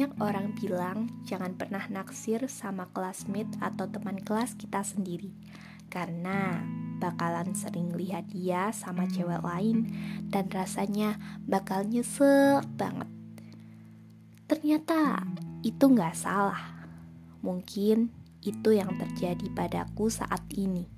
Banyak 0.00 0.16
orang 0.24 0.56
bilang 0.56 1.12
jangan 1.28 1.60
pernah 1.60 1.84
naksir 1.92 2.48
sama 2.48 2.88
classmate 2.88 3.52
atau 3.60 3.84
teman 3.84 4.16
kelas 4.16 4.56
kita 4.56 4.80
sendiri. 4.80 5.28
Karena 5.92 6.64
bakalan 6.96 7.52
sering 7.52 7.92
lihat 7.92 8.32
dia 8.32 8.72
sama 8.72 9.04
cewek 9.04 9.44
lain 9.44 9.92
Dan 10.32 10.48
rasanya 10.48 11.20
bakal 11.44 11.84
nyesek 11.84 12.64
banget. 12.80 13.12
Ternyata 14.48 15.20
itu 15.60 15.84
gak 15.92 16.16
salah. 16.16 16.88
Mungkin 17.44 18.08
itu 18.40 18.72
yang 18.72 18.96
terjadi 18.96 19.52
padaku 19.52 20.08
saat 20.08 20.48
ini. 20.56 20.88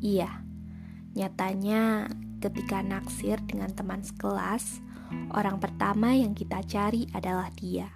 Iya, 0.00 0.40
nyatanya 1.12 2.08
ketika 2.40 2.80
naksir 2.80 3.44
dengan 3.44 3.76
teman 3.76 4.00
sekelas, 4.00 4.80
orang 5.32 5.56
pertama 5.56 6.12
yang 6.12 6.36
kita 6.36 6.60
cari 6.64 7.08
adalah 7.16 7.48
dia. 7.56 7.88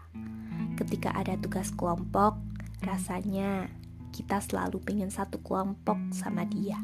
Ketika 0.77 1.13
ada 1.13 1.37
tugas 1.37 1.73
kelompok, 1.73 2.37
rasanya 2.85 3.69
kita 4.13 4.41
selalu 4.41 4.81
pengen 4.81 5.13
satu 5.13 5.41
kelompok 5.45 5.97
sama 6.13 6.49
dia. 6.49 6.81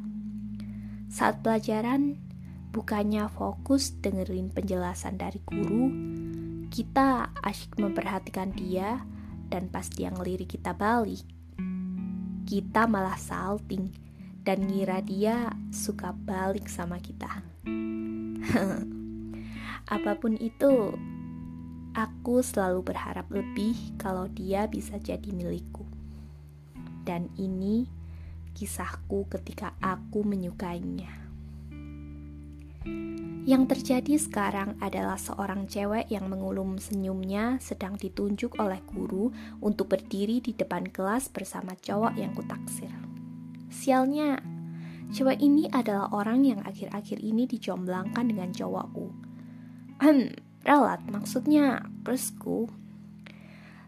Saat 1.09 1.41
pelajaran, 1.45 2.17
bukannya 2.73 3.29
fokus 3.33 3.93
dengerin 4.01 4.49
penjelasan 4.53 5.21
dari 5.21 5.41
guru, 5.45 5.93
kita 6.73 7.33
asyik 7.45 7.77
memperhatikan 7.77 8.53
dia 8.53 9.05
dan 9.53 9.69
pas 9.69 9.85
dia 9.93 10.09
ngelirik 10.09 10.57
kita 10.57 10.73
balik, 10.73 11.25
kita 12.49 12.89
malah 12.89 13.21
salting 13.21 13.93
dan 14.41 14.65
ngira 14.65 15.05
dia 15.05 15.53
suka 15.69 16.17
balik 16.17 16.69
sama 16.73 16.97
kita. 16.97 17.45
Apa 19.91 20.19
pun 20.19 20.39
itu, 20.39 20.95
aku 21.93 22.41
selalu 22.41 22.87
berharap 22.87 23.29
lebih 23.29 23.75
kalau 23.99 24.31
dia 24.31 24.71
bisa 24.71 24.97
jadi 25.03 25.31
milikku. 25.35 25.85
Dan 27.03 27.29
ini 27.35 27.91
kisahku 28.55 29.27
ketika 29.27 29.75
aku 29.83 30.23
menyukainya. 30.23 31.23
Yang 33.43 33.75
terjadi 33.75 34.15
sekarang 34.23 34.79
adalah 34.79 35.19
seorang 35.19 35.67
cewek 35.67 36.07
yang 36.15 36.31
mengulum 36.31 36.79
senyumnya 36.79 37.59
sedang 37.59 37.99
ditunjuk 37.99 38.55
oleh 38.63 38.79
guru 38.87 39.35
untuk 39.59 39.91
berdiri 39.91 40.39
di 40.39 40.55
depan 40.55 40.87
kelas 40.87 41.27
bersama 41.27 41.75
cowok 41.75 42.15
yang 42.15 42.31
kutaksir. 42.39 42.95
Sialnya, 43.67 44.39
cewek 45.11 45.43
ini 45.43 45.67
adalah 45.75 46.15
orang 46.15 46.47
yang 46.47 46.63
akhir-akhir 46.63 47.19
ini 47.19 47.51
dicomblangkan 47.51 48.31
dengan 48.31 48.55
cowokku. 48.55 49.32
Ralat 50.63 51.03
maksudnya 51.11 51.91
kelasku. 52.07 52.71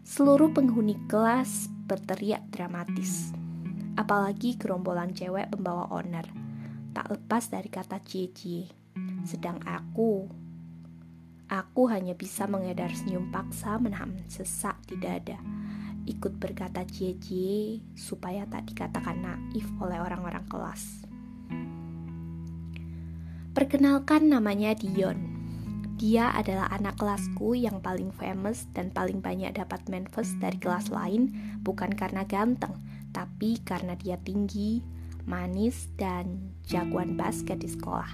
Seluruh 0.05 0.51
penghuni 0.51 0.99
kelas 1.07 1.71
berteriak 1.87 2.45
dramatis. 2.51 3.31
Apalagi 3.95 4.59
gerombolan 4.59 5.15
cewek 5.15 5.49
pembawa 5.49 5.87
owner. 5.89 6.27
Tak 6.91 7.09
lepas 7.15 7.47
dari 7.47 7.71
kata 7.71 8.03
cie-cie. 8.03 8.69
Sedang 9.23 9.63
aku, 9.63 10.27
aku 11.47 11.81
hanya 11.89 12.13
bisa 12.13 12.45
mengedar 12.45 12.91
senyum 12.93 13.31
paksa 13.31 13.79
menahan 13.79 14.19
sesak 14.27 14.77
di 14.85 14.99
dada 14.99 15.39
ikut 16.05 16.37
berkata 16.37 16.85
cie-cie 16.85 17.81
supaya 17.97 18.45
tak 18.45 18.69
dikatakan 18.69 19.25
naif 19.25 19.65
oleh 19.81 19.97
orang-orang 19.97 20.45
kelas. 20.45 21.09
Perkenalkan 23.57 24.29
namanya 24.29 24.77
Dion. 24.77 25.34
Dia 25.95 26.27
adalah 26.35 26.67
anak 26.75 26.99
kelasku 26.99 27.55
yang 27.55 27.79
paling 27.79 28.11
famous 28.11 28.67
dan 28.75 28.91
paling 28.91 29.23
banyak 29.23 29.55
dapat 29.55 29.79
manifest 29.87 30.35
dari 30.43 30.59
kelas 30.59 30.91
lain 30.91 31.31
bukan 31.63 31.95
karena 31.95 32.27
ganteng, 32.27 32.75
tapi 33.15 33.63
karena 33.63 33.95
dia 33.95 34.19
tinggi, 34.19 34.83
manis, 35.23 35.87
dan 35.95 36.51
jagoan 36.67 37.15
basket 37.15 37.63
di 37.63 37.71
sekolah. 37.71 38.11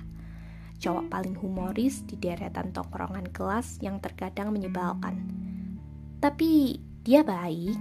Cowok 0.78 1.09
paling 1.09 1.34
humoris 1.41 2.06
di 2.06 2.22
deretan 2.22 2.70
tongkrongan 2.70 3.34
kelas 3.34 3.81
yang 3.81 3.97
terkadang 3.97 4.53
menyebalkan. 4.53 5.18
Tapi 6.22 6.78
dia 7.02 7.25
baik. 7.25 7.78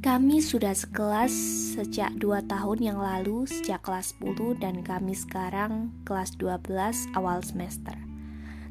Kami 0.00 0.40
sudah 0.40 0.72
sekelas 0.72 1.30
sejak 1.76 2.16
2 2.16 2.48
tahun 2.48 2.78
yang 2.80 2.98
lalu 2.98 3.44
sejak 3.44 3.84
kelas 3.84 4.16
10 4.18 4.56
dan 4.56 4.80
kami 4.80 5.12
sekarang 5.12 5.92
kelas 6.08 6.32
12 6.40 7.12
awal 7.12 7.44
semester. 7.44 8.11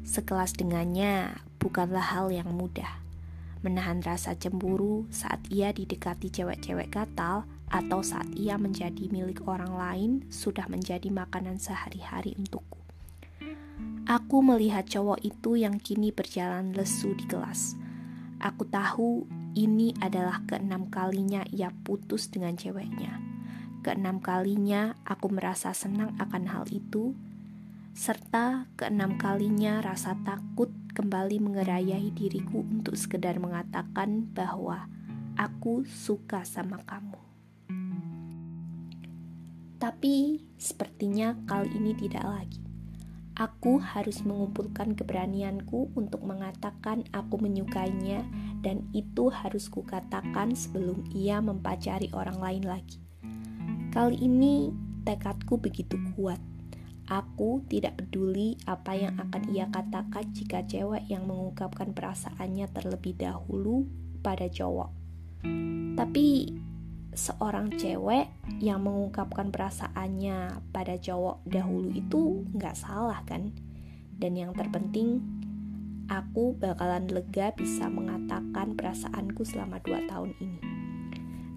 Sekelas 0.02 0.52
dengannya 0.58 1.42
bukanlah 1.62 2.02
hal 2.02 2.34
yang 2.34 2.50
mudah. 2.52 3.00
Menahan 3.62 4.02
rasa 4.02 4.34
cemburu 4.34 5.06
saat 5.14 5.38
ia 5.48 5.70
didekati 5.70 6.28
cewek-cewek 6.34 6.90
gatal 6.90 7.46
atau 7.70 8.02
saat 8.02 8.26
ia 8.34 8.58
menjadi 8.58 9.06
milik 9.08 9.46
orang 9.46 9.72
lain 9.72 10.10
sudah 10.28 10.66
menjadi 10.66 11.08
makanan 11.08 11.62
sehari-hari 11.62 12.34
untukku. 12.34 12.82
Aku 14.10 14.42
melihat 14.42 14.84
cowok 14.90 15.22
itu 15.22 15.54
yang 15.54 15.78
kini 15.78 16.10
berjalan 16.10 16.74
lesu 16.74 17.14
di 17.14 17.22
kelas 17.30 17.78
Aku 18.42 18.66
tahu 18.66 19.22
ini 19.54 19.94
adalah 20.02 20.42
keenam 20.50 20.90
kalinya 20.90 21.46
ia 21.54 21.70
putus 21.70 22.26
dengan 22.26 22.58
ceweknya. 22.58 23.22
Keenam 23.86 24.18
kalinya 24.18 24.98
aku 25.06 25.30
merasa 25.30 25.70
senang 25.70 26.18
akan 26.18 26.50
hal 26.50 26.66
itu, 26.66 27.14
serta 27.92 28.72
keenam 28.72 29.20
kalinya 29.20 29.84
rasa 29.84 30.16
takut 30.24 30.72
kembali 30.96 31.44
mengerayahi 31.44 32.08
diriku 32.16 32.64
untuk 32.64 32.96
sekedar 32.96 33.36
mengatakan 33.36 34.32
bahwa 34.32 34.88
aku 35.36 35.84
suka 35.84 36.40
sama 36.48 36.80
kamu. 36.88 37.20
Tapi 39.76 40.40
sepertinya 40.56 41.36
kali 41.44 41.68
ini 41.76 41.92
tidak 41.92 42.24
lagi. 42.24 42.62
Aku 43.32 43.80
harus 43.80 44.24
mengumpulkan 44.24 44.92
keberanianku 44.92 45.92
untuk 45.96 46.24
mengatakan 46.24 47.04
aku 47.12 47.40
menyukainya 47.40 48.24
dan 48.60 48.88
itu 48.92 49.32
harus 49.32 49.72
kukatakan 49.72 50.52
sebelum 50.52 51.04
ia 51.12 51.40
mempacari 51.40 52.08
orang 52.12 52.38
lain 52.40 52.64
lagi. 52.64 53.00
Kali 53.92 54.16
ini 54.20 54.72
tekadku 55.04 55.60
begitu 55.60 55.96
kuat. 56.16 56.51
Aku 57.12 57.60
tidak 57.68 58.00
peduli 58.00 58.56
apa 58.64 58.96
yang 58.96 59.20
akan 59.20 59.52
ia 59.52 59.68
katakan 59.68 60.32
jika 60.32 60.64
cewek 60.64 61.04
yang 61.12 61.28
mengungkapkan 61.28 61.92
perasaannya 61.92 62.72
terlebih 62.72 63.12
dahulu 63.20 63.84
pada 64.24 64.48
cowok. 64.48 64.88
Tapi 65.92 66.56
seorang 67.12 67.76
cewek 67.76 68.32
yang 68.64 68.80
mengungkapkan 68.80 69.52
perasaannya 69.52 70.64
pada 70.72 70.96
cowok 70.96 71.44
dahulu 71.44 71.92
itu 71.92 72.48
nggak 72.56 72.80
salah 72.80 73.20
kan? 73.28 73.52
Dan 74.16 74.32
yang 74.32 74.56
terpenting, 74.56 75.20
aku 76.08 76.56
bakalan 76.56 77.12
lega 77.12 77.52
bisa 77.52 77.92
mengatakan 77.92 78.72
perasaanku 78.72 79.44
selama 79.44 79.84
dua 79.84 80.00
tahun 80.08 80.32
ini. 80.40 80.60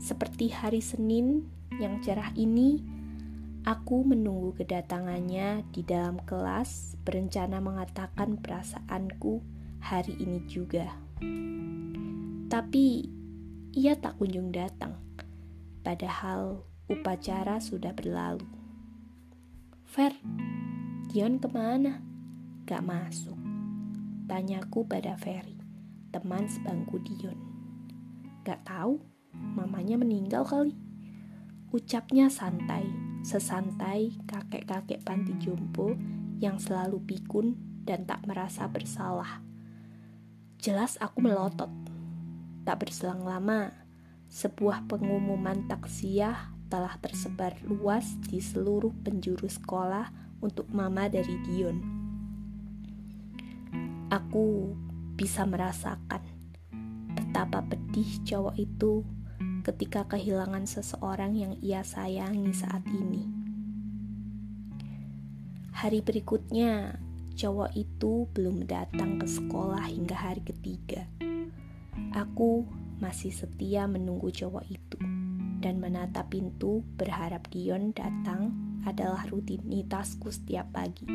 Seperti 0.03 0.51
hari 0.51 0.83
Senin 0.83 1.47
yang 1.79 2.03
cerah 2.03 2.35
ini, 2.35 2.94
aku 3.65 4.05
menunggu 4.05 4.53
kedatangannya 4.61 5.65
di 5.73 5.81
dalam 5.81 6.21
kelas 6.21 7.01
berencana 7.01 7.57
mengatakan 7.57 8.37
perasaanku 8.37 9.41
hari 9.81 10.13
ini 10.21 10.45
juga. 10.45 10.93
Tapi 12.45 13.09
ia 13.73 13.97
tak 13.97 14.21
kunjung 14.21 14.53
datang 14.53 15.01
padahal 15.81 16.61
upacara 16.85 17.57
sudah 17.57 17.97
berlalu. 17.97 18.45
Fer, 19.81 20.13
Dion 21.09 21.41
ke 21.41 21.49
mana? 21.49 22.05
Gak 22.69 22.85
masuk. 22.85 23.37
Tanyaku 24.29 24.85
pada 24.85 25.17
Ferry, 25.17 25.57
teman 26.13 26.45
sebangku 26.45 27.01
Dion. 27.01 27.37
Gak 28.45 28.61
tahu, 28.65 29.01
mamanya 29.33 29.97
meninggal 29.97 30.45
kali. 30.45 30.77
Ucapnya 31.73 32.29
santai, 32.29 32.85
sesantai 33.25 34.13
kakek-kakek 34.29 35.01
panti 35.01 35.33
jompo 35.41 35.97
yang 36.37 36.61
selalu 36.61 37.01
pikun 37.09 37.57
dan 37.81 38.05
tak 38.05 38.21
merasa 38.29 38.69
bersalah. 38.69 39.41
Jelas 40.61 41.01
aku 41.01 41.25
melotot. 41.25 41.73
Tak 42.69 42.85
berselang 42.85 43.25
lama, 43.25 43.73
sebuah 44.29 44.85
pengumuman 44.85 45.65
taksiah 45.65 46.53
telah 46.69 47.01
tersebar 47.01 47.57
luas 47.65 48.13
di 48.29 48.37
seluruh 48.37 48.93
penjuru 49.01 49.49
sekolah 49.49 50.37
untuk 50.45 50.69
mama 50.69 51.09
dari 51.09 51.33
Dion. 51.49 51.77
Aku 54.13 54.77
bisa 55.17 55.49
merasakan 55.49 56.21
betapa 57.17 57.65
pedih 57.65 58.21
cowok 58.21 58.55
itu 58.61 59.01
ketika 59.65 60.05
kehilangan 60.05 60.69
seseorang 60.69 61.33
yang 61.33 61.57
ia 61.57 61.81
sayangi 61.81 62.53
saat 62.53 62.85
ini. 62.85 63.25
Hari 65.73 66.05
berikutnya, 66.05 67.01
cowok 67.33 67.73
itu 67.73 68.29
belum 68.31 68.69
datang 68.69 69.17
ke 69.17 69.25
sekolah 69.25 69.89
hingga 69.89 70.13
hari 70.13 70.45
ketiga. 70.45 71.09
Aku 72.13 72.69
masih 73.01 73.33
setia 73.33 73.89
menunggu 73.89 74.29
cowok 74.29 74.69
itu 74.69 75.01
dan 75.59 75.81
menata 75.81 76.23
pintu 76.29 76.85
berharap 76.95 77.49
Dion 77.49 77.89
datang 77.91 78.53
adalah 78.85 79.25
rutinitasku 79.25 80.29
setiap 80.29 80.69
pagi. 80.71 81.09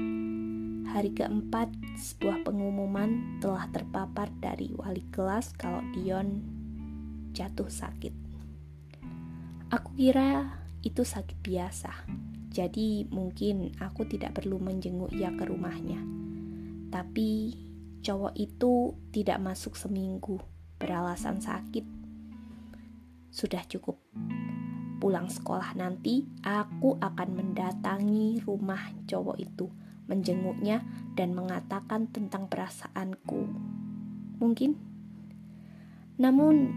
Hari 0.90 1.14
keempat, 1.14 1.70
sebuah 1.94 2.42
pengumuman 2.42 3.38
telah 3.38 3.70
terpapar 3.70 4.26
dari 4.42 4.74
wali 4.74 5.06
kelas 5.14 5.54
kalau 5.54 5.80
Dion 5.94 6.42
jatuh 7.30 7.70
sakit. 7.70 8.19
Aku 9.70 9.94
kira 9.94 10.50
itu 10.82 11.06
sakit 11.06 11.46
biasa, 11.46 11.94
jadi 12.50 13.06
mungkin 13.06 13.70
aku 13.78 14.02
tidak 14.02 14.42
perlu 14.42 14.58
menjenguk 14.58 15.14
ia 15.14 15.30
ke 15.30 15.46
rumahnya. 15.46 16.02
Tapi 16.90 17.54
cowok 18.02 18.34
itu 18.34 18.98
tidak 19.14 19.38
masuk 19.38 19.78
seminggu 19.78 20.42
beralasan 20.82 21.38
sakit. 21.38 21.86
Sudah 23.30 23.62
cukup. 23.70 24.02
Pulang 24.98 25.30
sekolah 25.30 25.78
nanti, 25.78 26.26
aku 26.42 26.98
akan 26.98 27.28
mendatangi 27.30 28.42
rumah 28.42 28.90
cowok 29.06 29.38
itu, 29.38 29.70
menjenguknya, 30.10 30.82
dan 31.14 31.30
mengatakan 31.30 32.10
tentang 32.10 32.50
perasaanku. 32.50 33.46
Mungkin, 34.42 34.74
namun 36.18 36.74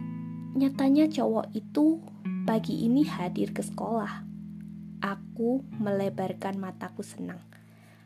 nyatanya 0.54 1.10
cowok 1.10 1.50
itu 1.58 1.98
pagi 2.44 2.84
ini 2.84 3.08
hadir 3.08 3.56
ke 3.56 3.64
sekolah. 3.64 4.28
Aku 5.00 5.64
melebarkan 5.80 6.60
mataku 6.60 7.00
senang. 7.00 7.40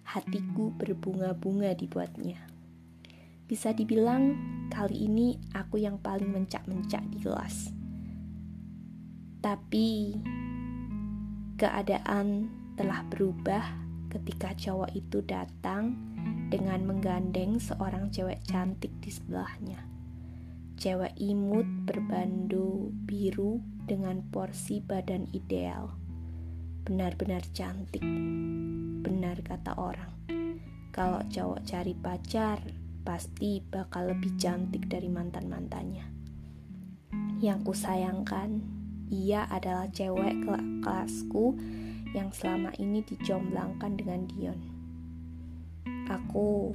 Hatiku 0.05 0.69
berbunga-bunga 0.77 1.73
dibuatnya. 1.73 2.37
Bisa 3.49 3.73
dibilang 3.73 4.37
kali 4.69 5.09
ini 5.09 5.41
aku 5.57 5.81
yang 5.81 5.97
paling 5.97 6.29
mencak-mencak 6.29 7.01
di 7.09 7.17
kelas. 7.17 7.73
Tapi 9.41 10.13
keadaan 11.57 12.53
telah 12.77 13.01
berubah 13.09 13.65
ketika 14.13 14.53
cowok 14.53 14.93
itu 14.93 15.25
datang 15.25 15.97
dengan 16.53 16.85
menggandeng 16.85 17.57
seorang 17.57 18.13
cewek 18.13 18.45
cantik 18.45 18.93
di 19.01 19.09
sebelahnya. 19.09 19.96
Cewek 20.77 21.17
imut 21.17 21.65
berbando 21.89 22.93
biru 23.09 23.57
dengan 23.89 24.21
porsi 24.29 24.77
badan 24.77 25.25
ideal 25.33 26.07
benar-benar 26.87 27.43
cantik. 27.51 27.99
Benar 29.03 29.43
kata 29.43 29.75
orang. 29.75 30.13
Kalau 30.95 31.19
cowok 31.27 31.67
cari 31.67 31.91
pacar, 31.91 32.63
pasti 33.03 33.59
bakal 33.59 34.15
lebih 34.15 34.39
cantik 34.39 34.87
dari 34.87 35.11
mantan-mantannya. 35.11 36.07
Yang 37.43 37.59
kusayangkan, 37.67 38.63
ia 39.11 39.51
adalah 39.51 39.91
cewek 39.91 40.47
kelasku 40.79 41.59
yang 42.15 42.31
selama 42.31 42.71
ini 42.79 43.03
dicomblangkan 43.03 43.99
dengan 43.99 44.23
Dion. 44.31 44.59
Aku 46.07 46.71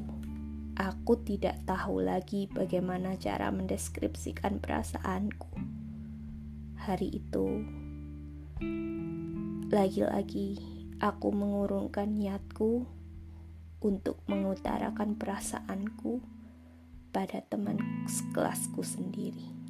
aku 0.76 1.20
tidak 1.20 1.60
tahu 1.68 2.00
lagi 2.04 2.48
bagaimana 2.48 3.16
cara 3.20 3.52
mendeskripsikan 3.52 4.58
perasaanku. 4.58 5.52
Hari 6.82 7.08
itu 7.12 7.46
lagi-lagi 9.72 10.60
aku 11.00 11.28
mengurungkan 11.32 12.12
niatku 12.12 12.84
untuk 13.82 14.20
mengutarakan 14.28 15.18
perasaanku 15.18 16.22
pada 17.12 17.44
teman 17.48 17.80
sekelasku 18.08 18.80
sendiri. 18.84 19.61